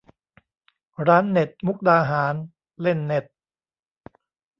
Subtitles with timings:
[1.07, 2.35] ร้านเน็ตมุกดาหาร:
[2.81, 3.25] เล่นเน็ต